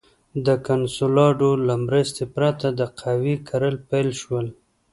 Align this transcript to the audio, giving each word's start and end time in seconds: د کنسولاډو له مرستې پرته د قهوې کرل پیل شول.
د 0.45 0.47
کنسولاډو 0.67 1.51
له 1.67 1.75
مرستې 1.85 2.23
پرته 2.35 2.67
د 2.79 2.81
قهوې 2.99 3.35
کرل 3.47 3.75
پیل 3.89 4.09
شول. 4.21 4.47